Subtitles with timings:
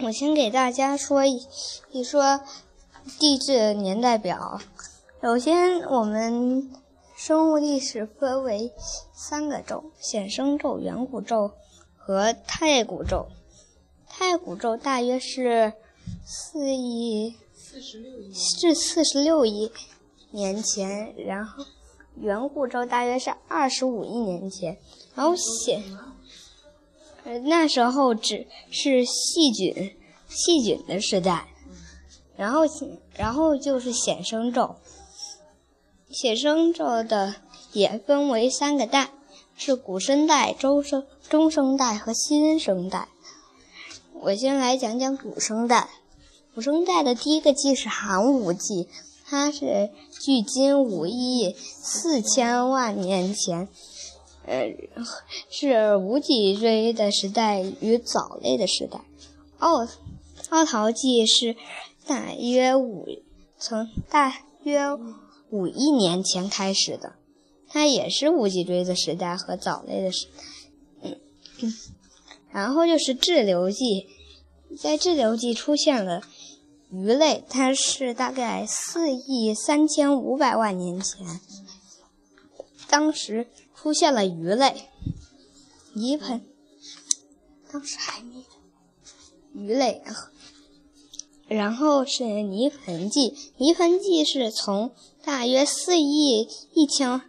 [0.00, 2.40] 我先给大家说一说
[3.18, 4.60] 地质年代表。
[5.22, 6.70] 首先，我们
[7.16, 8.72] 生物历史分为
[9.14, 11.52] 三个宙：显生宙、远古宙
[11.96, 13.26] 和太古宙。
[14.06, 15.72] 太古宙大约是
[16.24, 17.34] 四亿
[18.58, 19.72] 至四十六亿
[20.30, 21.64] 年前，然后
[22.16, 24.78] 远古宙大约是二十五亿年前，
[25.14, 25.82] 然后显
[27.44, 29.96] 那时候只是细菌
[30.28, 31.48] 细菌的时代，
[32.36, 32.62] 然后
[33.16, 34.76] 然后就是显生宙。
[36.10, 37.34] 显生宙的
[37.72, 39.10] 也分为三个代，
[39.56, 43.08] 是古生代、中生中生代和新生代。
[44.14, 45.90] 我先来讲讲古生代。
[46.54, 48.88] 古生代的第一个纪是寒武纪，
[49.26, 49.90] 它是
[50.22, 53.68] 距今五亿四千万年前，
[54.46, 54.74] 呃，
[55.50, 59.00] 是无脊椎的时代与藻类的时代。
[59.58, 59.86] 奥
[60.50, 61.56] 奥陶纪是
[62.06, 63.06] 大约五
[63.58, 64.80] 从大约。
[65.48, 67.14] 五亿年前开始的，
[67.68, 71.10] 它也是无脊椎的时代和藻类的时代。
[71.62, 71.72] 嗯，
[72.50, 74.08] 然后就是滞留纪，
[74.76, 76.20] 在滞留纪出现了
[76.90, 81.24] 鱼类，它是大概四亿三千五百万年前，
[82.88, 84.88] 当时出现了鱼类，
[85.94, 86.44] 泥盆，
[87.70, 88.44] 当时还没
[89.52, 90.02] 鱼类。
[91.48, 94.92] 然后是泥盆纪，泥盆纪是从
[95.24, 97.20] 大约四亿一千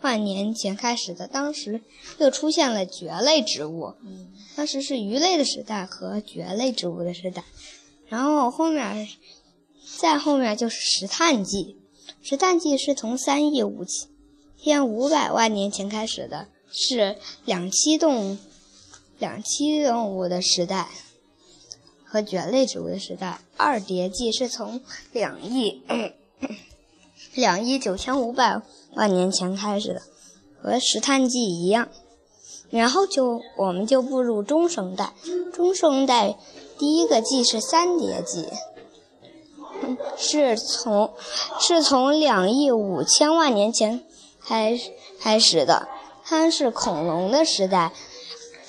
[0.00, 1.82] 万年前开始的，当时
[2.18, 3.94] 又出现了蕨类植物，
[4.54, 7.44] 当时是鱼类的时代和蕨类植物的时代。
[8.08, 9.08] 然后后面
[9.98, 11.76] 再后面就是石炭纪，
[12.22, 14.08] 石炭纪是从三亿五千
[14.86, 18.38] 五百万年前开始的，是两栖动
[19.18, 20.88] 两栖动物的时代。
[22.08, 24.80] 和蕨类植物的时代，二叠纪是从
[25.12, 25.82] 两亿
[27.34, 28.62] 两亿九千五百
[28.94, 30.02] 万年前开始的，
[30.62, 31.88] 和石炭纪一样。
[32.70, 35.14] 然后就我们就步入中生代，
[35.52, 36.38] 中生代
[36.78, 38.46] 第一个纪是三叠纪，
[40.16, 41.12] 是从
[41.60, 44.04] 是从两亿五千万年前
[44.46, 44.78] 开
[45.20, 45.88] 开始的，
[46.24, 47.92] 它是恐龙的时代。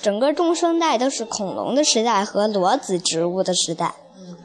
[0.02, 3.94] 整个中生代都是恐龙的时代和裸子植物的时代，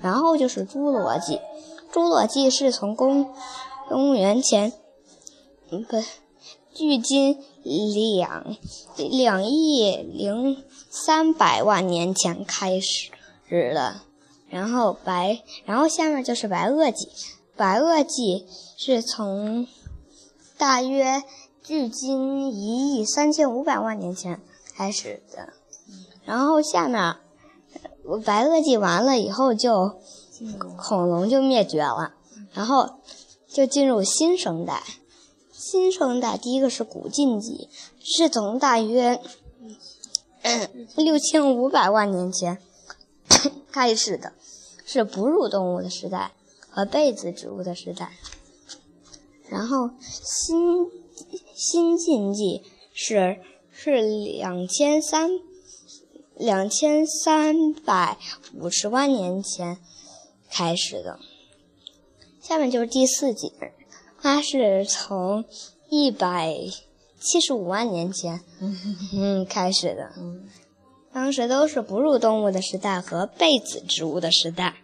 [0.01, 1.39] 然后就是侏罗纪。
[1.91, 3.31] 侏罗纪是从公
[3.87, 4.73] 公元前，
[5.69, 6.01] 嗯不，
[6.73, 8.57] 距今两
[8.97, 13.11] 两亿零三百万年前开始
[13.47, 14.01] 的。
[14.49, 17.09] 然后白，然后下面就是白垩纪。
[17.55, 19.67] 白垩纪是从
[20.57, 21.23] 大约
[21.61, 24.41] 距今一亿三千五百万年前。
[24.75, 25.53] 开始的，
[26.25, 27.15] 然后下面
[28.25, 30.01] 白垩纪完了以后，就
[30.75, 32.15] 恐龙就灭绝了，
[32.53, 32.95] 然后
[33.47, 34.81] 就进入新生代。
[35.51, 39.21] 新生代第一个是古近纪，是从大约
[40.95, 42.57] 六千五百万年前
[43.71, 44.33] 开始的，
[44.83, 46.31] 是哺乳动物的时代
[46.67, 48.11] 和被子植物的时代。
[49.53, 50.89] 然后新
[51.55, 53.39] 新近纪是。
[53.75, 55.31] 是两千三
[56.35, 58.19] 两千三百
[58.53, 59.79] 五十万年前
[60.51, 61.19] 开始的，
[62.39, 63.51] 下面就是第四纪，
[64.21, 65.43] 它是从
[65.89, 66.55] 一百
[67.19, 68.41] 七十五万年前
[69.11, 70.13] 嗯开始的，
[71.11, 74.82] 当时都是哺乳动物的时代和被子植物的时代。